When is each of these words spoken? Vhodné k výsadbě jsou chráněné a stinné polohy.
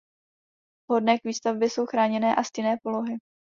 Vhodné 0.89 1.19
k 1.19 1.23
výsadbě 1.23 1.69
jsou 1.69 1.85
chráněné 1.85 2.35
a 2.35 2.43
stinné 2.43 2.77
polohy. 2.83 3.17